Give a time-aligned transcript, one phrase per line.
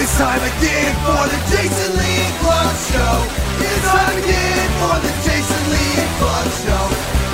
[0.00, 3.14] It's time again for the Jason Lee and Show.
[3.58, 6.84] It's time again for the Jason Lee and Show.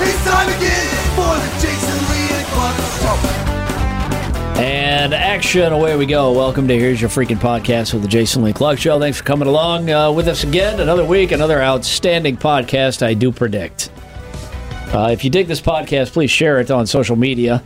[0.01, 4.61] It's time again for the Jason Lee and Show.
[4.63, 6.31] And action, away we go.
[6.31, 8.99] Welcome to Here's Your Freaking Podcast with the Jason Lee Clark Show.
[8.99, 10.79] Thanks for coming along uh, with us again.
[10.79, 13.91] Another week, another outstanding podcast, I do predict.
[14.87, 17.63] Uh, if you dig this podcast, please share it on social media.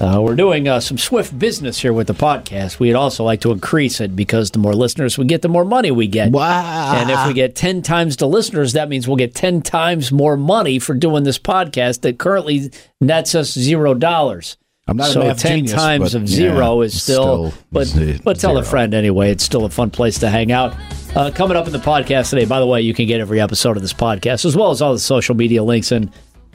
[0.00, 2.78] Uh, we're doing uh, some swift business here with the podcast.
[2.78, 5.90] We'd also like to increase it because the more listeners we get, the more money
[5.90, 6.32] we get.
[6.32, 6.94] Wow.
[6.96, 10.38] And if we get 10 times the listeners, that means we'll get 10 times more
[10.38, 12.70] money for doing this podcast that currently
[13.00, 14.56] nets us zero dollars.
[14.88, 17.86] I'm not a so 10 genius, times but of yeah, zero is still, still but
[17.86, 19.30] ze- but tell a friend anyway.
[19.30, 20.74] It's still a fun place to hang out.
[21.14, 23.76] Uh, coming up in the podcast today, by the way, you can get every episode
[23.76, 26.10] of this podcast as well as all the social media links and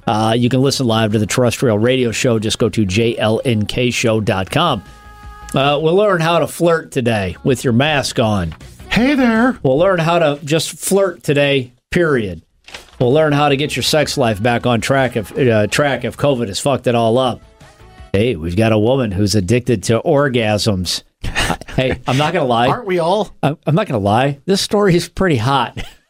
[0.08, 2.40] uh, you can listen live to the terrestrial radio show.
[2.40, 4.84] Just go to jlnkshow.com.
[5.54, 8.54] Uh, we'll learn how to flirt today with your mask on.
[8.90, 9.58] Hey there.
[9.64, 11.74] We'll learn how to just flirt today.
[11.92, 12.42] Period.
[13.00, 16.18] We'll learn how to get your sex life back on track if uh, track if
[16.18, 17.42] COVID has fucked it all up.
[18.14, 21.04] Hey, we've got a woman who's addicted to orgasms.
[21.76, 22.68] hey, I'm not gonna lie.
[22.68, 23.36] Aren't we all?
[23.44, 24.40] I'm, I'm not gonna lie.
[24.46, 25.78] This story is pretty hot.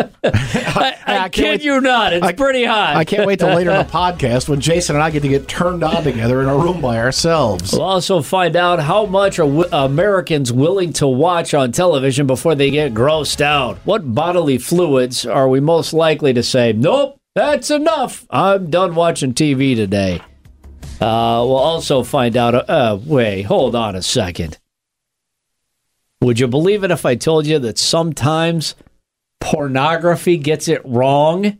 [0.24, 2.12] I, I, I kid wait- you not.
[2.12, 2.96] It's I- pretty hot.
[2.96, 5.48] I can't wait till later in the podcast when Jason and I get to get
[5.48, 7.72] turned on together in a room by ourselves.
[7.72, 12.54] We'll also find out how much are w- Americans willing to watch on television before
[12.54, 13.78] they get grossed out.
[13.84, 18.26] What bodily fluids are we most likely to say, nope, that's enough.
[18.30, 20.20] I'm done watching TV today.
[21.00, 22.54] Uh, we'll also find out.
[22.68, 24.58] Uh, wait, hold on a second.
[26.20, 28.74] Would you believe it if I told you that sometimes
[29.40, 31.58] pornography gets it wrong?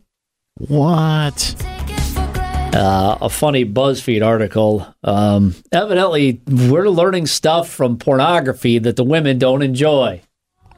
[0.57, 1.55] What?
[2.73, 4.87] uh, a funny BuzzFeed article.
[5.03, 10.21] Um, evidently, we're learning stuff from pornography that the women don't enjoy.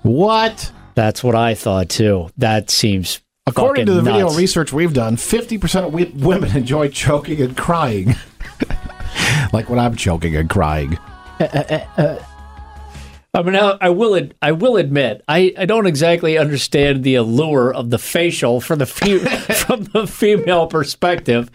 [0.01, 0.71] What?
[0.95, 2.29] That's what I thought too.
[2.37, 6.89] That seems According to the fucking video research we've done, 50% of we- women enjoy
[6.89, 8.15] choking and crying.
[9.53, 10.97] like when I'm choking and crying.
[13.35, 14.15] I mean, I, will.
[14.15, 18.77] ad- I will admit, I, I don't exactly understand the allure of the facial from
[18.79, 19.17] the fe-
[19.55, 21.49] from the female perspective.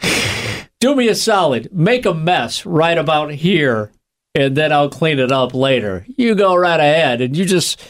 [0.80, 3.92] Do me a solid, make a mess right about here,
[4.34, 6.04] and then I'll clean it up later.
[6.16, 7.80] You go right ahead, and you just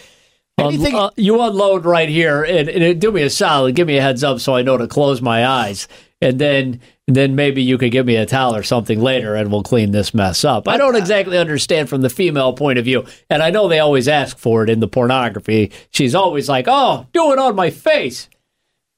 [0.58, 3.96] un- Anything- uh, you unload right here, and, and do me a solid, give me
[3.96, 5.88] a heads up so I know to close my eyes,
[6.20, 6.80] and then
[7.16, 10.12] then maybe you could give me a towel or something later, and we'll clean this
[10.14, 10.68] mess up.
[10.68, 14.08] I don't exactly understand from the female point of view, and I know they always
[14.08, 15.72] ask for it in the pornography.
[15.90, 18.28] She's always like, "Oh, do it on my face."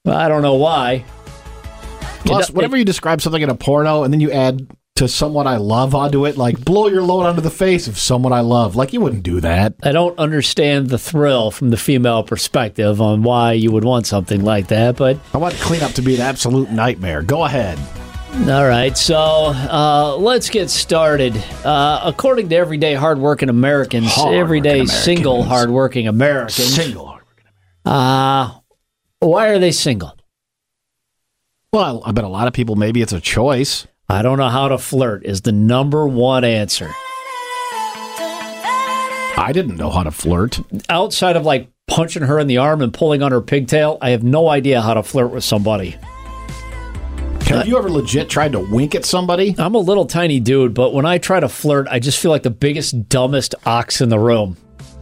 [0.05, 1.03] Well, I don't know why.
[2.25, 4.67] Plus, It- whenever you describe something in a porno and then you add
[4.97, 8.33] to someone I love onto it, like blow your load onto the face of someone
[8.33, 9.73] I love, like you wouldn't do that.
[9.81, 14.43] I don't understand the thrill from the female perspective on why you would want something
[14.43, 17.23] like that, but I want cleanup to be an absolute nightmare.
[17.23, 17.79] Go ahead.
[18.33, 18.97] All right.
[18.97, 21.35] So uh, let's get started.
[21.63, 25.03] Uh, according to everyday hardworking Americans, Hardworking everyday Americans.
[25.03, 27.05] single hardworking Americans, Single.
[27.07, 27.45] hardworking
[27.85, 28.59] uh,
[29.19, 30.15] why are they single?
[31.73, 33.87] Well, I bet a lot of people maybe it's a choice.
[34.09, 36.89] I don't know how to flirt is the number one answer.
[39.37, 40.59] I didn't know how to flirt.
[40.89, 44.23] Outside of like punching her in the arm and pulling on her pigtail, I have
[44.23, 45.95] no idea how to flirt with somebody.
[47.51, 49.53] Have you ever legit tried to wink at somebody?
[49.57, 52.43] I'm a little tiny dude, but when I try to flirt, I just feel like
[52.43, 54.55] the biggest, dumbest ox in the room.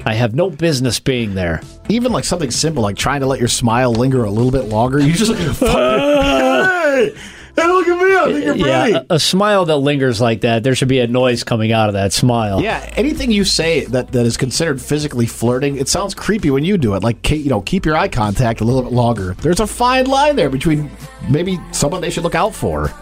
[0.04, 1.62] I have no business being there.
[1.90, 5.00] Even like something simple, like trying to let your smile linger a little bit longer.
[5.00, 5.40] You just like,
[7.56, 8.16] hey, hey, look at me!
[8.16, 8.70] I think you're pretty.
[8.70, 11.90] Yeah, a, a smile that lingers like that, there should be a noise coming out
[11.90, 12.62] of that smile.
[12.62, 16.78] Yeah, anything you say that, that is considered physically flirting, it sounds creepy when you
[16.78, 17.04] do it.
[17.04, 19.34] Like, you know, keep your eye contact a little bit longer.
[19.36, 20.90] There's a fine line there between
[21.30, 22.94] maybe someone they should look out for.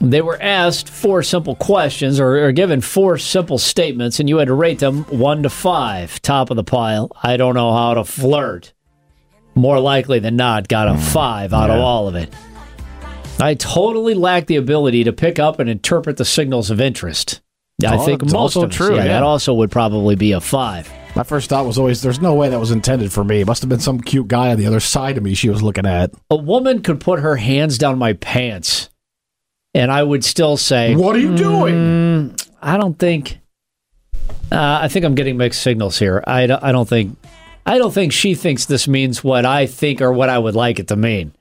[0.00, 4.48] They were asked four simple questions or, or given four simple statements, and you had
[4.48, 6.20] to rate them one to five.
[6.20, 7.10] Top of the pile.
[7.22, 8.72] I don't know how to flirt.
[9.54, 12.34] More likely than not, got a five out of all of it.
[13.40, 17.40] I totally lack the ability to pick up and interpret the signals of interest.
[17.84, 19.08] I Oh, think most also of us, true, yeah, yeah.
[19.14, 20.90] that also would probably be a five.
[21.16, 23.40] My first thought was always, there's no way that was intended for me.
[23.40, 25.62] It must have been some cute guy on the other side of me she was
[25.62, 26.12] looking at.
[26.30, 28.90] A woman could put her hands down my pants,
[29.74, 32.36] and I would still say, What are you doing?
[32.62, 33.38] I don't think.
[34.52, 36.22] Uh, I think I'm getting mixed signals here.
[36.26, 37.16] I I don't think.
[37.66, 40.78] I don't think she thinks this means what I think or what I would like
[40.78, 41.32] it to mean.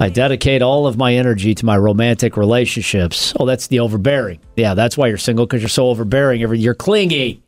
[0.00, 3.32] I dedicate all of my energy to my romantic relationships.
[3.38, 4.40] Oh, that's the overbearing.
[4.56, 6.42] Yeah, that's why you're single because you're so overbearing.
[6.42, 7.42] Every you're clingy.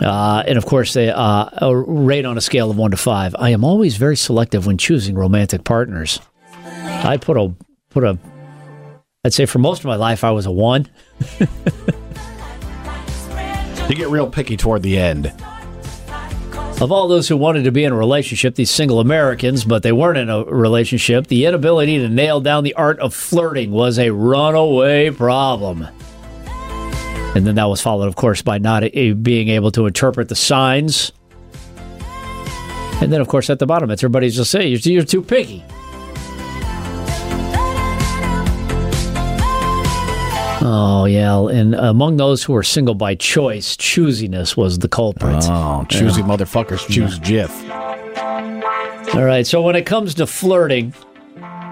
[0.00, 3.34] Uh, and of course, uh, a rate on a scale of one to five.
[3.38, 6.20] I am always very selective when choosing romantic partners.
[6.64, 7.54] I put a
[7.90, 8.18] put a.
[9.24, 10.88] I'd say for most of my life, I was a one.
[13.90, 15.32] You get real picky toward the end.
[16.80, 19.92] Of all those who wanted to be in a relationship, these single Americans, but they
[19.92, 24.08] weren't in a relationship, the inability to nail down the art of flirting was a
[24.10, 25.86] runaway problem.
[27.34, 30.34] And then that was followed, of course, by not a- being able to interpret the
[30.34, 31.12] signs.
[33.02, 35.62] And then, of course, at the bottom, it's everybody's just saying you're, you're too picky.
[40.62, 41.46] Oh, yeah.
[41.46, 45.44] And among those who were single by choice, choosiness was the culprit.
[45.48, 47.50] Oh, choosy motherfuckers choose Jif.
[49.14, 49.46] All right.
[49.46, 50.92] So when it comes to flirting,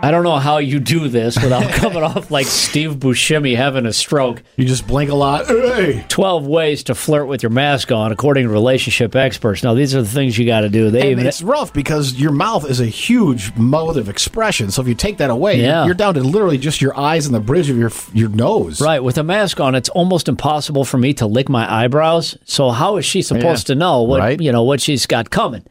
[0.00, 3.92] I don't know how you do this without coming off like Steve Buscemi having a
[3.92, 4.44] stroke.
[4.56, 5.46] You just blink a lot.
[5.46, 6.04] Hey.
[6.08, 9.64] 12 ways to flirt with your mask on, according to relationship experts.
[9.64, 10.90] Now, these are the things you got to do.
[10.92, 11.26] They And even.
[11.26, 14.70] it's rough because your mouth is a huge mode of expression.
[14.70, 15.84] So if you take that away, Yeah.
[15.84, 18.80] you're down to literally just your eyes and the bridge of your your nose.
[18.80, 22.38] Right, with a mask on, it's almost impossible for me to lick my eyebrows.
[22.44, 23.74] So how is she supposed Yeah.
[23.74, 24.40] to know what Right.
[24.40, 25.64] you know what she's got coming?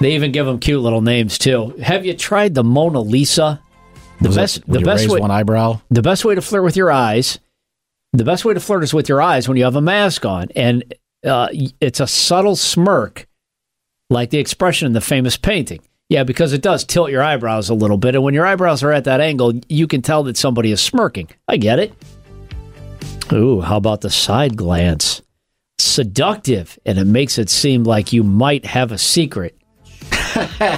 [0.00, 1.74] They even give them cute little names too.
[1.82, 3.60] Have you tried the Mona Lisa?
[4.20, 5.80] The Was best, it, the best way, one eyebrow.
[5.90, 7.38] the best way to flirt with your eyes
[8.14, 10.48] the best way to flirt is with your eyes when you have a mask on
[10.56, 10.94] and
[11.26, 11.48] uh,
[11.82, 13.26] it's a subtle smirk
[14.08, 17.74] like the expression in the famous painting yeah because it does tilt your eyebrows a
[17.74, 20.72] little bit and when your eyebrows are at that angle you can tell that somebody
[20.72, 21.92] is smirking i get it
[23.34, 25.20] ooh how about the side glance
[25.78, 29.58] seductive and it makes it seem like you might have a secret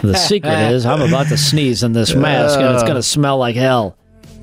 [0.03, 3.39] the secret is i'm about to sneeze in this mask and it's going to smell
[3.39, 3.97] like hell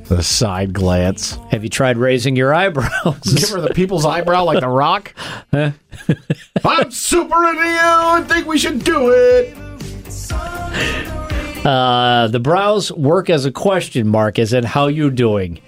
[0.08, 1.38] The side glance.
[1.50, 3.22] have you tried raising your eyebrows?
[3.24, 5.14] Give her the people's eyebrow like the rock.
[5.52, 7.80] I'm super into you.
[7.80, 9.56] I think we should do it.
[11.66, 15.60] Uh, the brows work as a question mark, as in how you doing?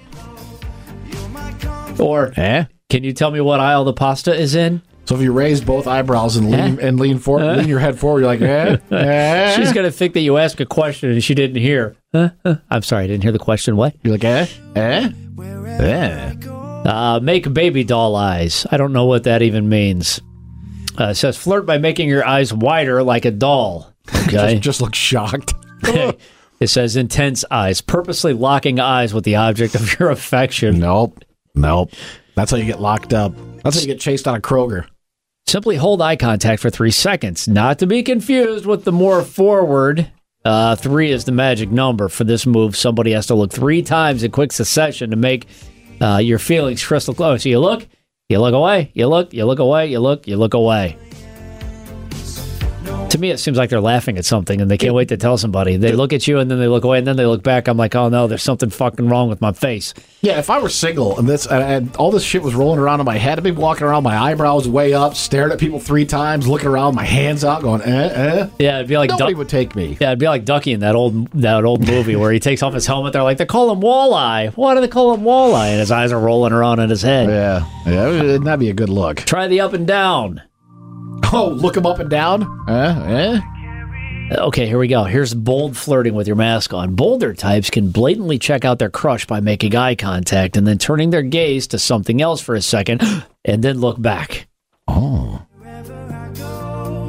[2.00, 2.66] Or Eh?
[2.90, 4.84] can you tell me what aisle the pasta is in?
[5.07, 8.19] So if you raise both eyebrows and lean and lean forward, lean your head forward,
[8.19, 9.56] you're like, eh, eh.
[9.56, 11.95] She's gonna think that you asked a question and she didn't hear.
[12.13, 12.31] Huh?
[12.45, 12.56] Huh?
[12.69, 13.77] I'm sorry, I didn't hear the question.
[13.77, 13.95] What?
[14.04, 15.09] You're like, eh, eh,
[15.39, 16.33] eh.
[16.86, 18.68] Uh, make baby doll eyes.
[18.69, 20.19] I don't know what that even means.
[21.00, 23.94] Uh, it says flirt by making your eyes wider like a doll.
[24.27, 24.54] Okay.
[24.56, 25.54] Just, just look shocked.
[25.83, 30.80] it says intense eyes, purposely locking eyes with the object of your affection.
[30.80, 31.24] nope,
[31.56, 31.92] nope.
[32.36, 33.33] That's how you get locked up.
[33.63, 34.86] That's how you get chased out of Kroger.
[35.48, 40.12] Simply hold eye contact for three seconds, not to be confused with the more forward.
[40.44, 42.76] Uh, three is the magic number for this move.
[42.76, 45.48] Somebody has to look three times in quick succession to make
[46.02, 47.38] uh, your feelings crystal clear.
[47.38, 47.88] So you look,
[48.28, 50.98] you look away, you look, you look away, you look, you look away.
[53.12, 55.38] To me, it seems like they're laughing at something and they can't wait to tell
[55.38, 55.77] somebody.
[55.77, 57.69] They look at you and then they look away and then they look back.
[57.69, 59.94] I'm like, oh no, there's something fucking wrong with my face.
[60.21, 63.00] Yeah, if I were single and this and, and all this shit was rolling around
[63.00, 66.06] in my head, I'd be walking around, my eyebrows way up, staring at people three
[66.06, 68.50] times, looking around, my hands out, going, eh, eh.
[68.59, 69.98] Yeah, it'd be like Nobody Duck- would take me.
[70.01, 72.74] Yeah, it'd be like Ducky in that old that old movie where he takes off
[72.74, 73.13] his helmet.
[73.13, 74.51] They're like, they call him Walleye.
[74.54, 75.69] Why do they call him Walleye?
[75.69, 77.30] And his eyes are rolling around in his head.
[77.30, 79.18] Yeah, yeah, that'd be a good look.
[79.19, 80.42] Try the up and down.
[81.34, 82.44] Oh, look them up and down.
[82.69, 83.42] Eh, eh.
[84.38, 85.04] Okay, here we go.
[85.04, 86.95] Here's bold flirting with your mask on.
[86.95, 91.09] Bolder types can blatantly check out their crush by making eye contact and then turning
[91.09, 93.02] their gaze to something else for a second
[93.45, 94.47] and then look back.
[94.88, 95.42] Oh.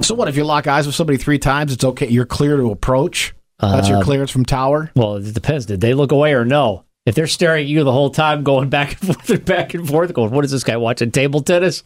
[0.02, 1.72] So what if you lock eyes with somebody three times?
[1.72, 2.08] It's okay.
[2.08, 3.34] You're clear to approach.
[3.60, 4.90] That's your clearance from tower.
[4.94, 5.66] Well, it depends.
[5.66, 6.84] Did they look away or no?
[7.04, 9.88] If they're staring at you the whole time, going back and forth and back and
[9.88, 11.82] forth, going, what is this guy watching table tennis?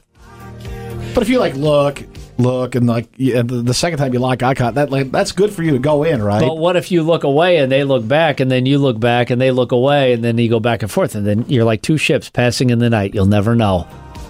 [1.15, 2.03] But if you like look,
[2.43, 5.33] look, and like yeah, the, the second time you lock eye contact, that like, that's
[5.33, 6.41] good for you to go in, right?
[6.41, 9.31] But what if you look away and they look back, and then you look back
[9.31, 11.83] and they look away, and then you go back and forth, and then you're like
[11.83, 13.15] two ships passing in the night.
[13.15, 13.87] You'll never know.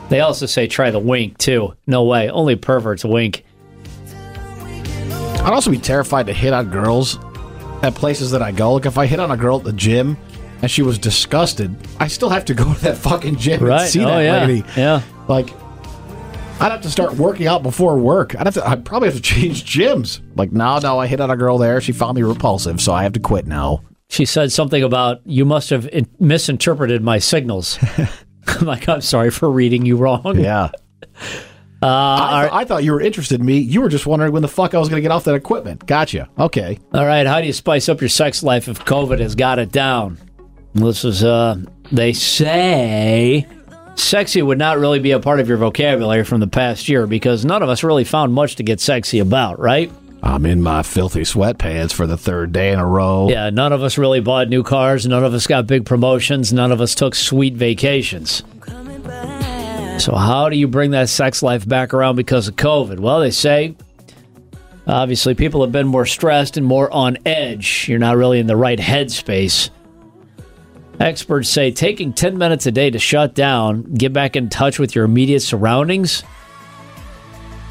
[0.08, 1.74] They also say try the wink too.
[1.86, 3.44] No way, only perverts wink.
[5.44, 7.18] I'd also be terrified to hit on girls
[7.82, 8.74] at places that I go.
[8.74, 10.16] Like if I hit on a girl at the gym
[10.60, 13.80] and she was disgusted, I still have to go to that fucking gym Right?
[13.82, 14.64] and see oh that yeah, lady.
[14.76, 15.02] yeah.
[15.28, 15.48] Like
[16.62, 18.34] I'd have to start working out before work.
[18.38, 18.66] I'd have to.
[18.68, 20.20] I'd probably have to change gyms.
[20.36, 21.80] Like no, no, I hit on a girl there.
[21.80, 23.82] She found me repulsive, so I have to quit now.
[24.08, 27.78] She said something about you must have in- misinterpreted my signals.
[28.46, 30.38] I'm like, I'm sorry for reading you wrong.
[30.38, 30.70] Yeah.
[31.82, 33.58] Uh, I, th- I thought you were interested in me.
[33.58, 35.84] You were just wondering when the fuck I was going to get off that equipment.
[35.84, 36.28] Gotcha.
[36.38, 36.78] Okay.
[36.94, 39.72] All right, how do you spice up your sex life if COVID has got it
[39.72, 40.16] down?
[40.74, 41.56] This is, uh,
[41.90, 43.48] they say
[43.94, 47.44] sexy would not really be a part of your vocabulary from the past year because
[47.44, 49.90] none of us really found much to get sexy about, right?
[50.22, 53.28] I'm in my filthy sweatpants for the third day in a row.
[53.28, 55.04] Yeah, none of us really bought new cars.
[55.06, 56.52] None of us got big promotions.
[56.52, 58.44] None of us took sweet vacations.
[59.98, 63.00] So, how do you bring that sex life back around because of COVID?
[63.00, 63.74] Well, they say
[64.86, 67.88] obviously people have been more stressed and more on edge.
[67.88, 69.70] You're not really in the right headspace.
[71.00, 74.94] Experts say taking 10 minutes a day to shut down, get back in touch with
[74.94, 76.22] your immediate surroundings.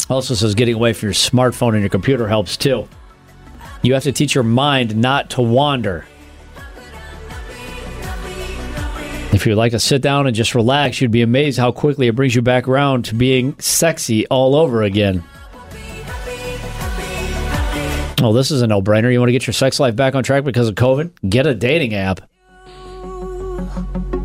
[0.09, 2.87] Also says getting away from your smartphone and your computer helps too.
[3.83, 6.05] You have to teach your mind not to wander.
[9.31, 12.15] If you'd like to sit down and just relax, you'd be amazed how quickly it
[12.15, 15.23] brings you back around to being sexy all over again.
[18.21, 19.11] Oh, this is a no brainer.
[19.11, 21.29] You want to get your sex life back on track because of COVID?
[21.29, 22.30] Get a dating app.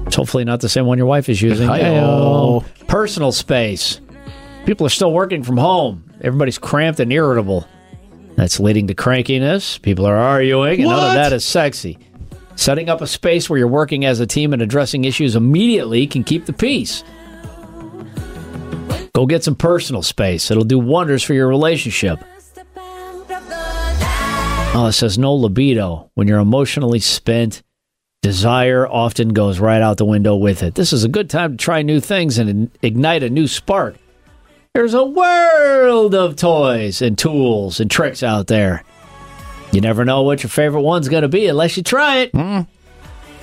[0.06, 1.68] It's hopefully not the same one your wife is using.
[2.86, 4.00] Personal space.
[4.64, 6.04] People are still working from home.
[6.20, 7.66] Everybody's cramped and irritable.
[8.36, 9.80] That's leading to crankiness.
[9.80, 11.98] People are arguing, and none of that is sexy.
[12.54, 16.24] Setting up a space where you're working as a team and addressing issues immediately can
[16.24, 17.04] keep the peace.
[19.14, 20.50] Go get some personal space.
[20.50, 22.18] It'll do wonders for your relationship.
[24.78, 26.10] Oh, it says no libido.
[26.14, 27.62] When you're emotionally spent,
[28.26, 30.74] desire often goes right out the window with it.
[30.74, 33.94] This is a good time to try new things and ignite a new spark.
[34.74, 38.82] There's a world of toys and tools and tricks out there.
[39.70, 42.66] You never know what your favorite one's going to be unless you try it.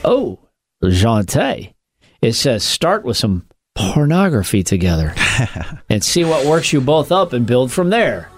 [0.04, 0.38] Oh,
[0.84, 1.74] Jante.
[2.22, 5.14] It says start with some pornography together
[5.90, 8.30] and see what works you both up and build from there.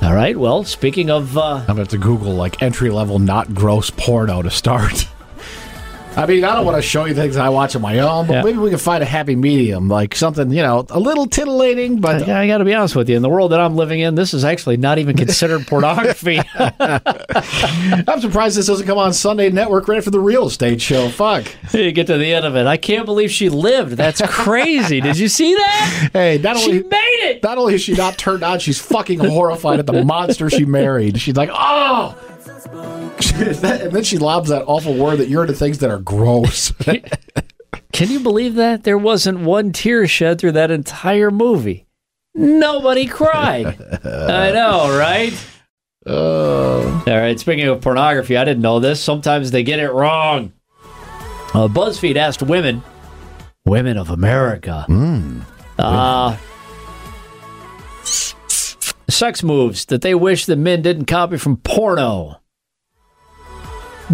[0.00, 0.38] All right.
[0.38, 4.40] Well, speaking of uh, I'm gonna have to Google like entry level not gross porno
[4.40, 5.06] to start.
[6.16, 8.34] I mean, I don't want to show you things I watch on my own, but
[8.34, 8.42] Yeah.
[8.42, 12.28] maybe we can find a happy medium, like something you know, a little titillating, but
[12.28, 13.16] I, I got to be honest with you.
[13.16, 16.40] In the world that I'm living in, this is actually not even considered pornography.
[16.58, 21.08] I'm surprised this doesn't come on Sunday Network right after the real estate show.
[21.08, 21.46] Fuck.
[21.72, 22.66] you get to the end of it.
[22.66, 23.92] I can't believe she lived.
[23.92, 25.00] That's crazy.
[25.00, 26.10] Did you see that?
[26.12, 27.42] Hey, not only She made it.
[27.42, 31.20] not only is she not turned on, she's fucking horrified at the monster she married.
[31.20, 32.16] She's like, oh.
[33.34, 36.72] And then she lobs that awful word that you're into things that are gross.
[37.92, 38.84] Can you believe that?
[38.84, 41.86] There wasn't one tear shed through that entire movie.
[42.34, 43.66] Nobody cried.
[44.04, 45.32] I know, right?
[46.06, 49.02] All right, speaking of pornography, I didn't know this.
[49.02, 50.52] Sometimes they get it wrong.
[51.52, 52.82] Uh, BuzzFeed asked women,
[53.66, 54.86] women of America,
[55.78, 56.36] uh,
[59.08, 62.40] sex moves that they wish that men didn't copy from porno.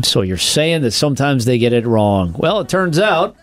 [0.03, 2.35] So you're saying that sometimes they get it wrong.
[2.39, 3.37] Well, it turns out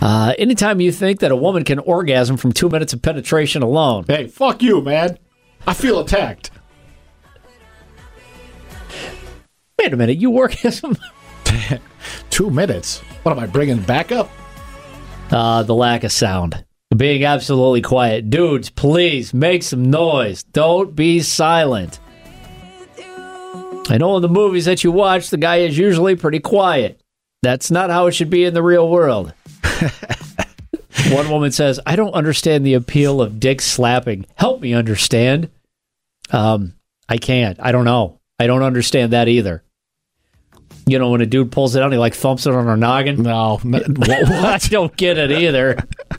[0.00, 4.04] uh, anytime you think that a woman can orgasm from two minutes of penetration alone,
[4.06, 5.18] hey, fuck you, man.
[5.66, 6.50] I feel attacked.
[9.78, 10.96] wait a minute, you orgasm?
[12.30, 13.00] Two minutes.
[13.22, 14.30] What am I bringing back up?
[15.30, 16.64] Uh, the lack of sound.
[16.96, 18.30] Being absolutely quiet.
[18.30, 20.42] Dudes, please make some noise.
[20.42, 22.00] Don't be silent.
[23.90, 27.00] I know in the movies that you watch, the guy is usually pretty quiet.
[27.42, 29.32] That's not how it should be in the real world.
[31.10, 34.26] One woman says, I don't understand the appeal of dick slapping.
[34.34, 35.48] Help me understand.
[36.30, 36.74] Um,
[37.08, 37.58] I can't.
[37.60, 38.18] I don't know.
[38.38, 39.62] I don't understand that either.
[40.86, 43.22] You know, when a dude pulls it out, he like thumps it on her noggin.
[43.22, 43.58] No.
[43.62, 44.10] what?
[44.10, 45.78] I don't get it either.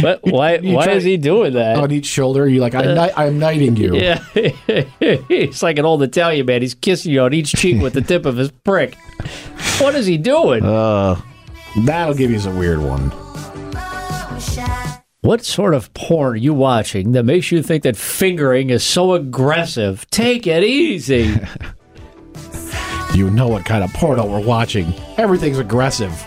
[0.00, 0.56] but why?
[0.56, 1.76] You Why try- is he doing that?
[1.76, 3.96] On each shoulder, you're like, I'm, kni- I'm knighting you.
[3.96, 4.22] yeah,
[5.28, 6.62] he's like an old Italian man.
[6.62, 8.96] He's kissing you on each cheek with the tip of his prick.
[9.78, 10.64] What is he doing?
[10.64, 11.20] Uh,
[11.84, 13.10] that'll give you some weird one.
[15.22, 19.12] what sort of porn are you watching that makes you think that fingering is so
[19.14, 20.08] aggressive?
[20.10, 21.34] Take it easy.
[23.14, 24.94] You know what kind of porno we're watching.
[25.18, 26.24] Everything's aggressive.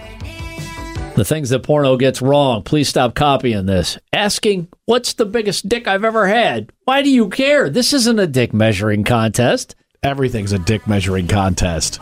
[1.16, 2.64] The things that porno gets wrong.
[2.64, 3.98] Please stop copying this.
[4.14, 7.70] Asking, "What's the biggest dick I've ever had?" Why do you care?
[7.70, 9.76] This isn't a dick measuring contest.
[10.04, 12.00] Everything's a dick measuring contest.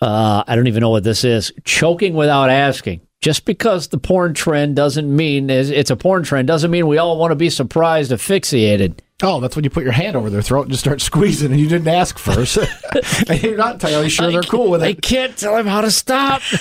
[0.00, 1.52] uh, I don't even know what this is.
[1.64, 3.02] Choking without asking.
[3.20, 7.16] Just because the porn trend doesn't mean it's a porn trend doesn't mean we all
[7.16, 9.00] want to be surprised, asphyxiated.
[9.24, 11.60] Oh, that's when you put your hand over their throat and just start squeezing, and
[11.60, 12.56] you didn't ask first.
[12.58, 12.68] and
[13.42, 14.86] you're not entirely sure they're cool with it.
[14.86, 16.42] I can't tell him how to stop.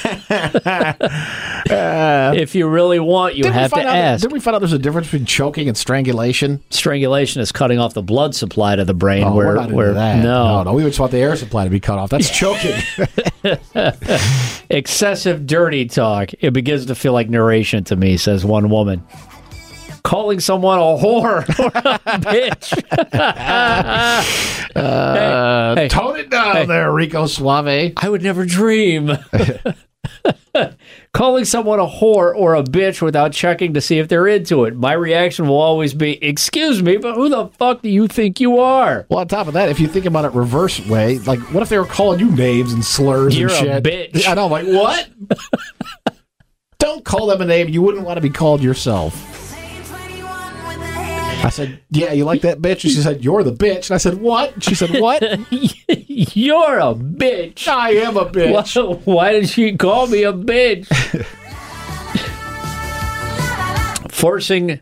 [1.72, 4.22] Uh, if you really want, you have to find out that- ask.
[4.22, 6.62] didn't we find out there's a difference between choking and strangulation?
[6.70, 9.24] Strangulation is cutting off the blood supply to the brain.
[9.24, 10.18] Oh, where, we're not into where that.
[10.18, 12.10] no, no, no, we just want the air supply to be cut off.
[12.10, 12.76] That's choking.
[14.70, 16.32] excessive dirty talk.
[16.40, 19.04] It begins to feel like narration to me, says one woman.
[20.04, 21.68] Calling someone a whore or
[22.06, 22.74] a bitch.
[24.74, 27.94] Uh, Hey, hey, Tone it down there, Rico Suave.
[27.98, 29.12] I would never dream.
[31.14, 34.76] Calling someone a whore or a bitch without checking to see if they're into it.
[34.76, 38.60] My reaction will always be, Excuse me, but who the fuck do you think you
[38.60, 39.06] are?
[39.10, 41.70] Well, on top of that, if you think about it reverse way, like what if
[41.70, 43.84] they were calling you names and slurs You're and shit?
[43.84, 44.28] bitch.
[44.28, 45.10] I know, I'm like what?
[46.80, 49.41] Don't call them a name you wouldn't want to be called yourself.
[51.44, 53.98] I said, "Yeah, you like that bitch?" And she said, "You're the bitch." And I
[53.98, 55.22] said, "What?" And she said, "What?"
[56.08, 57.68] You're a bitch.
[57.68, 58.76] I am a bitch.
[58.76, 60.88] Why, why did she call me a bitch?
[64.10, 64.80] Forcing,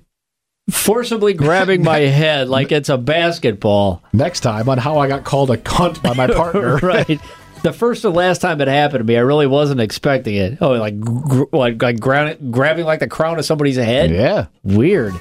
[0.70, 4.04] forcibly grabbing my head like it's a basketball.
[4.12, 6.76] Next time on how I got called a cunt by my partner.
[6.78, 7.20] right.
[7.64, 10.58] The first and last time it happened to me, I really wasn't expecting it.
[10.62, 14.12] Oh, like gr- like, like gra- grabbing like the crown of somebody's head.
[14.12, 15.14] Yeah, Weird.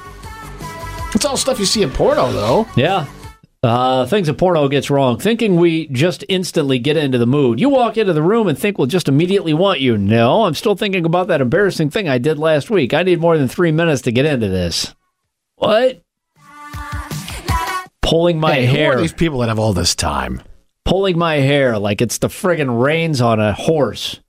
[1.15, 2.69] It's all stuff you see in porno, though.
[2.77, 3.07] Yeah.
[3.63, 5.19] Uh, things a porno gets wrong.
[5.19, 7.59] Thinking we just instantly get into the mood.
[7.59, 9.99] You walk into the room and think we'll just immediately want you.
[9.99, 12.95] No, I'm still thinking about that embarrassing thing I did last week.
[12.95, 14.95] I need more than three minutes to get into this.
[15.57, 16.03] What?
[18.01, 18.93] Pulling my Hey, who hair.
[18.97, 20.41] are these people that have all this time?
[20.85, 24.21] Pulling my hair like it's the friggin' reins on a horse.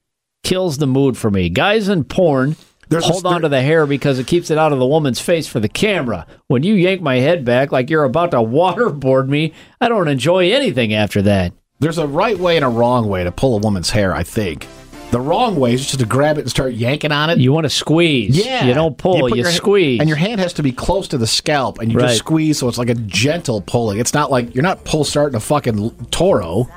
[0.44, 1.50] Kills the mood for me.
[1.50, 2.56] Guys in porn
[2.90, 5.48] There's hold on to the hair because it keeps it out of the woman's face
[5.48, 6.26] for the camera.
[6.48, 10.52] When you yank my head back like you're about to waterboard me, I don't enjoy
[10.52, 11.54] anything after that.
[11.80, 14.68] There's a right way and a wrong way to pull a woman's hair, I think.
[15.12, 17.40] The wrong way is just to grab it and start yanking on it.
[17.40, 18.38] You want to squeeze.
[18.38, 18.66] yeah.
[18.66, 20.00] You don't pull, you, your- squeeze.
[20.00, 22.08] And your hand has to be close to the scalp, and you Right.
[22.10, 23.98] just squeeze so it's like a gentle pulling.
[24.00, 26.68] It's not like you're not pull starting a fucking toro.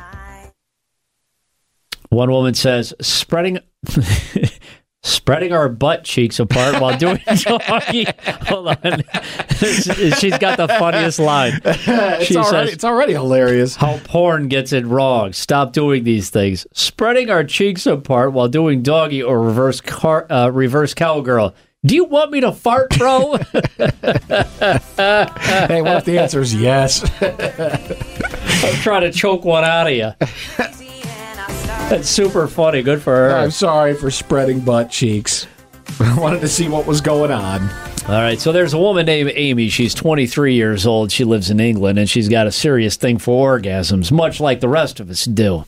[2.11, 3.59] One woman says, spreading
[5.05, 8.07] spreading our butt cheeks apart while doing doggy.
[8.47, 9.03] Hold on.
[9.59, 11.61] She's got the funniest line.
[11.65, 13.77] It's She already says, it's already hilarious.
[13.77, 15.33] how porn gets it wrong.
[15.33, 16.67] Stop doing these things.
[16.73, 21.55] Spreading our cheeks apart while doing doggy or reverse car, uh, reverse cowgirl.
[21.85, 23.37] Do you want me to fart, bro?
[23.43, 23.59] hey,
[25.83, 27.03] what if the answer is yes?
[27.21, 30.13] I'm trying to choke one out of you.
[31.93, 32.81] That's super funny.
[32.81, 33.37] Good for her.
[33.37, 35.47] I'm sorry for spreading butt cheeks.
[36.01, 37.69] I wanted to see what was going on.
[38.09, 39.69] All right, so there's a woman named Amy.
[39.69, 41.13] She's 23 years old.
[41.13, 44.71] She lives in England, and she's got a serious thing for orgasms, much like the
[44.71, 45.67] rest of us do.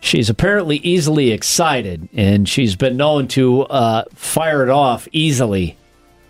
[0.00, 5.76] She's apparently easily excited, and she's been known to uh, fire it off easily.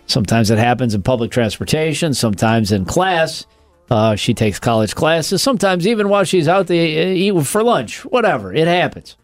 [0.07, 3.45] Sometimes it happens in public transportation, sometimes in class.
[3.89, 8.03] Uh, she takes college classes, sometimes even while she's out to eat for lunch.
[8.03, 9.15] Whatever, it happens.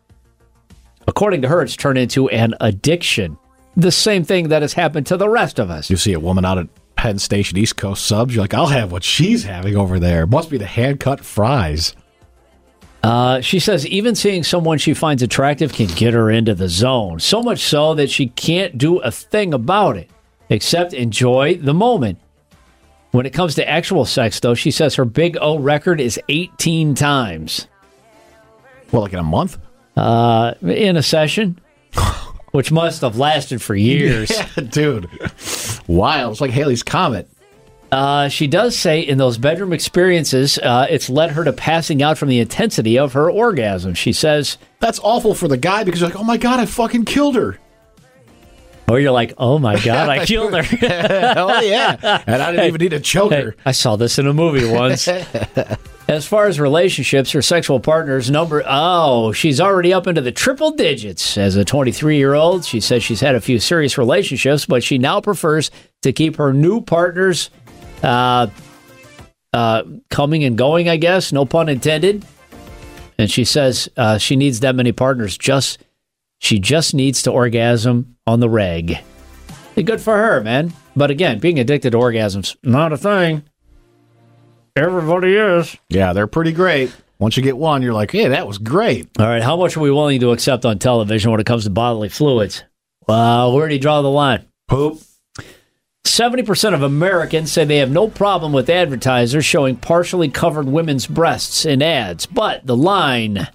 [1.08, 3.38] According to her, it's turned into an addiction.
[3.76, 5.90] The same thing that has happened to the rest of us.
[5.90, 8.92] You see a woman out at Penn Station East Coast subs, you're like, I'll have
[8.92, 10.26] what she's having over there.
[10.26, 11.96] Must be the hand cut fries.
[13.04, 17.20] Uh, she says even seeing someone she finds attractive can get her into the zone.
[17.20, 20.10] So much so that she can't do a thing about it
[20.50, 22.20] except enjoy the moment.
[23.12, 26.96] When it comes to actual sex, though, she says her big O record is 18
[26.96, 27.68] times
[28.92, 29.58] Well, like in a month?
[29.98, 31.60] Uh, in a session,
[32.52, 34.32] which must have lasted for years.
[34.70, 35.10] Dude.
[35.88, 36.34] Wild.
[36.34, 37.28] It's like Halley's Comet.
[37.92, 42.18] Uh, she does say in those bedroom experiences, uh, it's led her to passing out
[42.18, 43.94] from the intensity of her orgasm.
[43.94, 47.06] She says, That's awful for the guy because you're like, oh my God, I fucking
[47.06, 47.58] killed her.
[48.90, 50.64] Or you're like, oh my God, I killed her.
[50.64, 52.24] Hell yeah.
[52.26, 53.56] And I didn't even need to choke Hey, her.
[53.66, 55.08] I saw this in a movie once.
[56.08, 60.72] as far as relationships or sexual partners, number oh, she's already up into the triple
[60.72, 61.38] digits.
[61.38, 64.98] As a 23 year old, she says she's had a few serious relationships, but she
[64.98, 65.70] now prefers
[66.04, 67.50] to keep her new partners
[68.04, 68.48] uh,
[69.52, 70.88] uh, coming and going.
[70.88, 72.26] I guess no pun intended.
[73.18, 75.38] And she says uh, she needs that many partners.
[75.38, 75.80] Just
[76.40, 79.00] she just needs to orgasm on the reg.
[79.76, 80.74] Good for her, man.
[80.96, 83.44] But again, being addicted to orgasms not a thing.
[84.76, 85.76] Everybody is.
[85.90, 86.92] Yeah, they're pretty great.
[87.20, 89.10] Once you get one, you're like, hey, that was great.
[89.20, 91.70] All right, how much are we willing to accept on television when it comes to
[91.70, 92.64] bodily fluids?
[93.08, 94.46] Well, where do you draw the line?
[94.68, 95.00] Poop.
[96.06, 101.66] 70% of Americans say they have no problem with advertisers showing partially covered women's breasts
[101.66, 103.48] in ads, but the line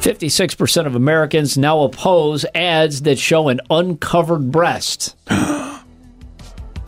[0.00, 5.16] 56% of Americans now oppose ads that show an uncovered breast.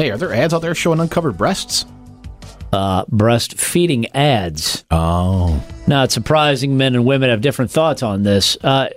[0.01, 1.85] Hey, are there ads out there showing uncovered breasts?
[2.73, 4.83] Uh, breastfeeding ads.
[4.90, 5.62] Oh.
[5.87, 8.57] Not surprising, men and women have different thoughts on this.
[8.64, 8.88] Uh,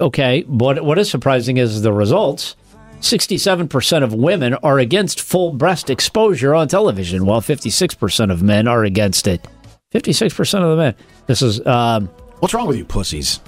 [0.00, 2.56] okay, what what is surprising is the results.
[2.98, 8.82] 67% of women are against full breast exposure on television, while 56% of men are
[8.82, 9.46] against it.
[9.94, 10.94] 56% of the men.
[11.26, 13.40] This is, um, What's wrong with you pussies?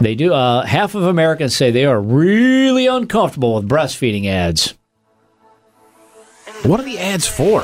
[0.00, 4.74] they do, uh, half of Americans say they are really uncomfortable with breastfeeding ads.
[6.62, 7.60] What are the ads for?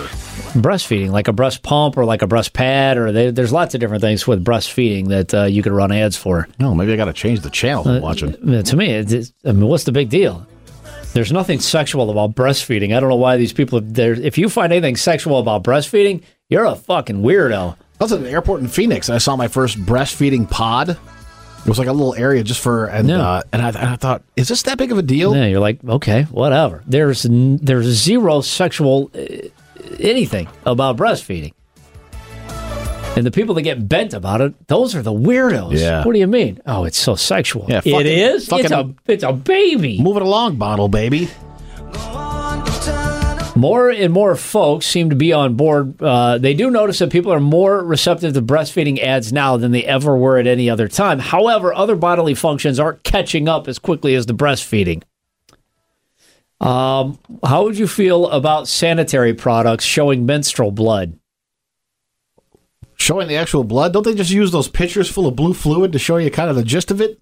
[0.57, 3.81] Breastfeeding, like a breast pump or like a breast pad, or they, there's lots of
[3.81, 6.48] different things with breastfeeding that uh, you could run ads for.
[6.59, 8.35] No, maybe I got to change the channel I'm watching.
[8.55, 10.46] Uh, to me, it's, it's- I mean, what's the big deal?
[11.12, 12.94] There's nothing sexual about breastfeeding.
[12.94, 13.81] I don't know why these people.
[13.81, 17.76] There, if you find anything sexual about breastfeeding, you're a fucking weirdo.
[18.00, 20.90] I was at an airport in Phoenix and I saw my first breastfeeding pod.
[20.90, 23.20] It was like a little area just for and Yeah.
[23.26, 25.35] uh, and I, and I thought, is this that big of a deal?
[25.35, 26.82] Yeah, you're like, okay, whatever.
[26.87, 29.48] There's n- there's zero sexual uh,
[29.98, 31.52] anything about breastfeeding.
[33.16, 35.80] And the people that get bent about it, those are the weirdos.
[35.80, 36.04] Yeah.
[36.04, 36.61] What do you mean?
[36.66, 37.64] Oh, it's so sexual.
[37.66, 40.00] Yeah, it fucking- it's fucking- a it's a baby.
[40.02, 41.30] Move it along, bottle baby.
[43.57, 46.01] More and more folks seem to be on board.
[46.03, 49.83] Uh, they do notice that people are more receptive to breastfeeding ads now than they
[49.85, 51.19] ever were at any other time.
[51.19, 55.03] However, other bodily functions aren't catching up as quickly as the breastfeeding.
[56.61, 61.19] Um, how would you feel about sanitary products showing menstrual blood?
[62.97, 63.95] Showing the actual blood.
[63.95, 66.57] Don't they just use those pictures full of blue fluid to show you kind of
[66.57, 67.21] the gist of it?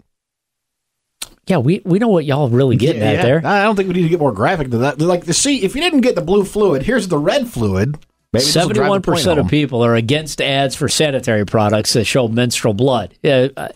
[1.47, 3.41] Yeah, we, we know what y'all really getting at there.
[3.45, 4.99] I don't think we need to get more graphic than that.
[4.99, 7.97] Like, see, if you didn't get the blue fluid, here's the red fluid.
[8.33, 11.45] Maybe this will drive the Seventy-one point percent of people are against ads for sanitary
[11.45, 13.13] products that show menstrual blood.
[13.21, 13.69] Yeah, uh,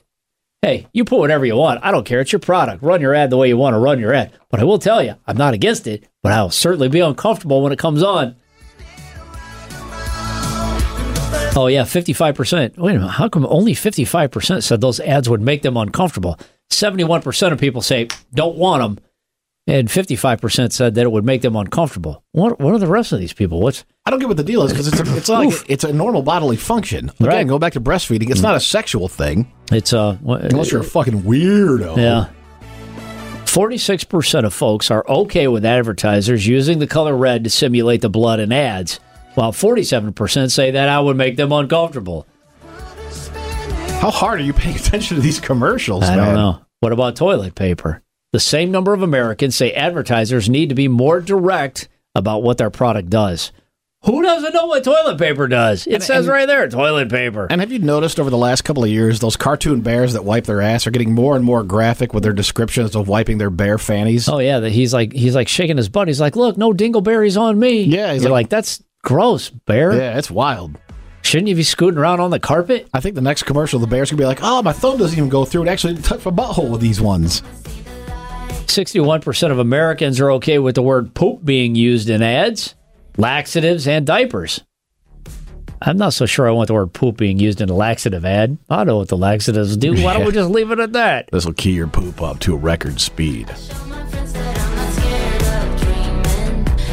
[0.63, 1.79] hey, you put whatever you want.
[1.83, 2.19] I don't care.
[2.21, 2.81] It's your product.
[2.81, 4.33] Run your ad the way you want to run your ad.
[4.49, 6.03] But I will tell you, I'm not against it.
[6.23, 8.35] But I'll certainly be uncomfortable when it comes on.
[11.55, 12.77] Oh yeah, fifty-five percent.
[12.77, 13.11] Wait a minute.
[13.11, 16.37] How come only fifty-five percent said those ads would make them uncomfortable?
[16.71, 19.03] Seventy-one percent of people say don't want them,
[19.67, 22.23] and fifty-five percent said that it would make them uncomfortable.
[22.31, 22.59] What?
[22.59, 23.59] What are the rest of these people?
[23.59, 25.83] What's I don't get what the deal is because it's a, it's not like it's
[25.83, 27.09] a normal bodily function.
[27.19, 27.47] Again, Right.
[27.47, 28.29] go back to breastfeeding.
[28.29, 30.17] It's not a sexual thing it's uh?
[30.25, 31.97] unless you're a fucking weirdo.
[31.97, 32.29] Yeah.
[33.45, 38.39] 46% of folks are okay with advertisers using the color red to simulate the blood
[38.39, 38.99] in ads,
[39.33, 42.27] while 47% say that I would make them uncomfortable.
[44.01, 46.25] How hard are you paying attention to these commercials, I man?
[46.27, 46.59] don't know.
[46.79, 48.01] What about toilet paper?
[48.31, 52.69] The same number of Americans say advertisers need to be more direct about what their
[52.69, 53.51] product does.
[54.05, 55.85] Who doesn't know what toilet paper does?
[55.85, 57.47] It And- says and- right there, toilet paper.
[57.49, 60.45] And have you noticed over the last couple of years, those cartoon bears that wipe
[60.45, 63.77] their ass are getting more and more graphic with their descriptions of wiping their bear
[63.77, 64.29] fannies?
[64.29, 66.07] Oh yeah, that he's like he's like shaking his butt.
[66.07, 70.17] He's like, "Look, no dingleberries on me." Yeah, he's like- like, "That's gross, bear." Yeah,
[70.17, 70.77] it's wild.
[71.29, 72.89] Shouldn't you be scooting around on the carpet?
[72.91, 75.29] I think the next commercial, the bear's gonna be like, "Oh, my thumb doesn't even
[75.29, 75.61] go through.
[75.61, 77.43] It actually touched my butthole with these ones."
[78.65, 82.73] 61% of Americans are okay with the word poop being used in ads,
[83.15, 84.61] laxatives, and diapers.
[85.79, 88.57] I'm not so sure I want the word poop being used in a laxative ad.
[88.67, 90.01] I don't know what the laxatives do.
[90.01, 91.29] Why don't we just leave it at that?
[91.31, 93.53] This will key your poop up to a record speed.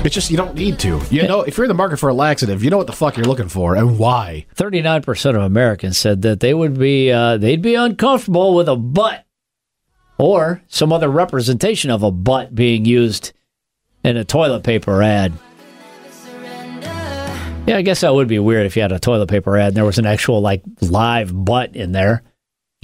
[0.06, 1.00] It's just you don't need to.
[1.10, 3.16] You know, if you're in the market for a laxative, you know what the fuck
[3.16, 4.46] you're looking for and why.
[4.54, 9.26] 39% of Americans said that they would be uh, they'd be uncomfortable with a butt
[10.16, 13.32] or some other representation of a butt being used
[14.04, 15.32] in a toilet paper ad.
[17.66, 19.76] Yeah, I guess that would be weird if you had a toilet paper ad and
[19.76, 22.22] there was an actual like live butt in there.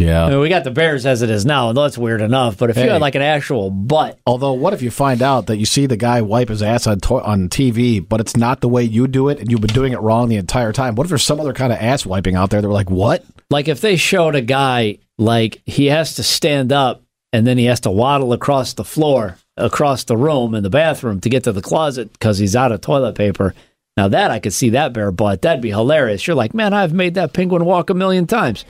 [0.04, 0.26] Yeah.
[0.26, 2.58] I mean, we got the Bears as it is now, and that's weird enough.
[2.58, 5.56] But if you had like an actual butt, Although, what if you find out that
[5.58, 8.68] you see the guy wipe his ass on to- on TV, but it's not the
[8.68, 10.94] way you do it, and you've been doing it wrong the entire time?
[10.94, 12.60] What if there's some other kind of ass wiping out there?
[12.60, 13.24] They're like, "What?
[13.50, 17.02] like if they showed a guy like he has to stand up
[17.34, 21.20] and then he has to waddle across the floor, across the room in the bathroom
[21.20, 23.54] to get to the closet because he's out of toilet paper.
[23.94, 26.26] Now that I could see that bare butt, that'd be hilarious.
[26.26, 28.64] You're like, man, I've made that penguin walk a million times.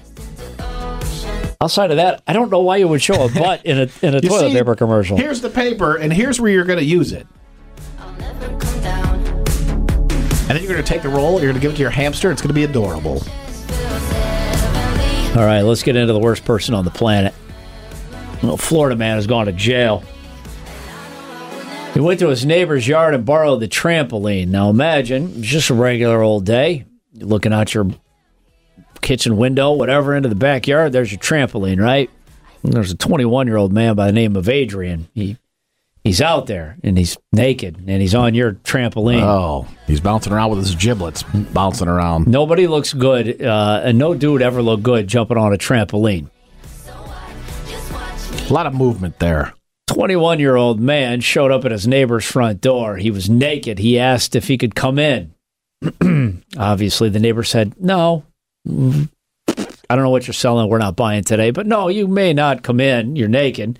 [1.62, 4.16] Outside of that, I don't know why you would show a butt in a in
[4.16, 5.16] a You toilet see, paper commercial.
[5.16, 7.24] Here's the paper, and here's where you're going to use it."
[10.48, 11.90] And then you're going to take the roll, you're going to give it to your
[11.90, 12.32] hamster.
[12.32, 13.22] It's going to be adorable.
[15.38, 17.32] All right, let's get into the worst person on the planet.
[18.42, 20.02] Well, Florida man has gone to jail.
[21.94, 24.48] He went to his neighbor's yard and borrowed the trampoline.
[24.48, 26.86] Now imagine, it's just a regular old day.
[27.12, 27.88] You're looking out your
[29.02, 30.92] kitchen window, whatever, into the backyard.
[30.92, 32.08] There's your trampoline, right?
[32.62, 35.08] And there's a 21 year old man by the name of Adrian.
[35.14, 35.36] He
[36.04, 39.22] he's out there and he's naked and he's on your trampoline.
[39.22, 42.28] Oh, he's bouncing around with his giblets, bouncing around.
[42.28, 46.28] Nobody looks good, uh, and no dude ever looked good jumping on a trampoline.
[48.48, 49.54] A lot of movement there.
[49.88, 52.96] 21 year old man showed up at his neighbor's front door.
[52.96, 53.78] He was naked.
[53.78, 55.34] He asked if he could come in.
[56.56, 58.24] Obviously, the neighbor said, No.
[58.68, 60.68] I don't know what you're selling.
[60.68, 63.16] We're not buying today, but no, you may not come in.
[63.16, 63.78] You're naked.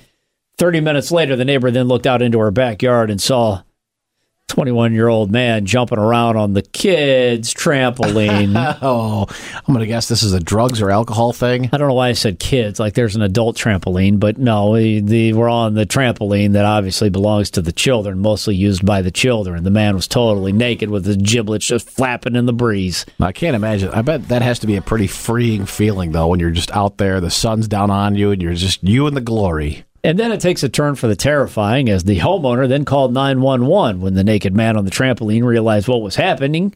[0.58, 3.62] 30 minutes later, the neighbor then looked out into her backyard and saw
[4.52, 8.52] 21 year old man jumping around on the kids' trampoline.
[8.84, 11.70] Oh, I'm going to guess this is a drugs or alcohol thing.
[11.72, 12.80] I don't know why I said kids.
[12.80, 17.10] Like there's an adult trampoline, but no, we, the, we're on the trampoline that obviously
[17.10, 19.62] belongs to the children, mostly used by the children.
[19.62, 23.06] The man was totally naked with his giblets just flapping in the breeze.
[23.20, 23.90] I can't imagine.
[23.90, 26.98] I bet that has to be a pretty freeing feeling, though, when you're just out
[26.98, 29.84] there, the sun's down on you, and you're just you and the glory.
[30.04, 34.00] And then it takes a turn for the terrifying as the homeowner then called 911
[34.00, 36.74] when the naked man on the trampoline realized what was happening.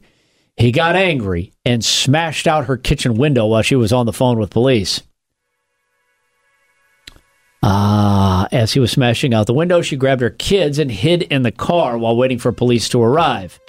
[0.55, 4.39] He got angry and smashed out her kitchen window while she was on the phone
[4.39, 5.01] with police.
[7.61, 11.41] Ah, as he was smashing out the window, she grabbed her kids and hid in
[11.41, 13.59] the car while waiting for police to arrive.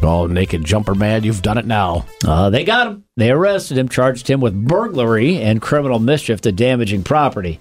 [0.00, 2.06] Oh, naked jumper man, you've done it now.
[2.24, 3.04] Uh, they got him.
[3.16, 7.58] They arrested him, charged him with burglary and criminal mischief to damaging property.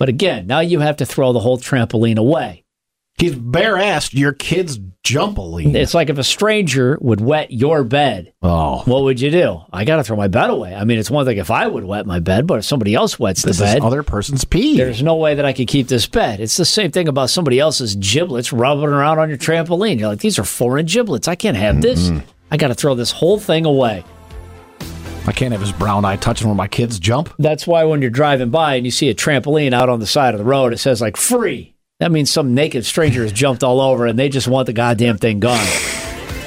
[0.00, 2.64] But again, now you have to throw the whole trampoline away.
[3.18, 5.74] He's bare assed your kid's jumpaline.
[5.74, 8.32] It's like if a stranger would wet your bed.
[8.40, 9.60] oh, What would you do?
[9.70, 10.74] I got to throw my bed away.
[10.74, 13.18] I mean, it's one thing if I would wet my bed, but if somebody else
[13.18, 14.78] wets this the is bed, other person's pee.
[14.78, 16.40] there's no way that I could keep this bed.
[16.40, 19.98] It's the same thing about somebody else's giblets rubbing around on your trampoline.
[19.98, 21.28] You're like, these are foreign giblets.
[21.28, 22.08] I can't have this.
[22.08, 22.26] Mm-hmm.
[22.50, 24.02] I got to throw this whole thing away.
[25.26, 27.32] I can't have his brown eye touching where my kids jump.
[27.38, 30.34] That's why when you're driving by and you see a trampoline out on the side
[30.34, 31.74] of the road, it says like free.
[31.98, 35.18] That means some naked stranger has jumped all over and they just want the goddamn
[35.18, 35.66] thing gone.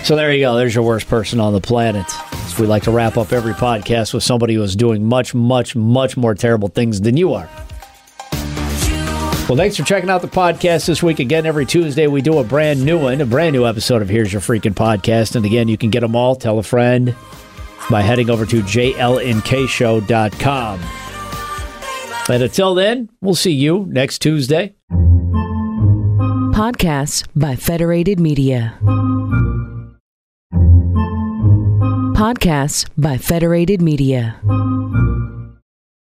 [0.03, 0.55] So there you go.
[0.55, 2.09] There's your worst person on the planet.
[2.09, 5.75] So we like to wrap up every podcast with somebody who is doing much, much,
[5.75, 7.49] much more terrible things than you are.
[9.47, 11.19] Well, thanks for checking out the podcast this week.
[11.19, 14.33] Again, every Tuesday we do a brand new one, a brand new episode of Here's
[14.33, 15.35] Your Freaking Podcast.
[15.35, 16.35] And again, you can get them all.
[16.35, 17.15] Tell a friend
[17.89, 20.79] by heading over to jlnkshow.com.
[22.29, 24.75] And until then, we'll see you next Tuesday.
[26.53, 28.77] Podcasts by Federated Media.
[32.15, 34.39] Podcasts by Federated Media.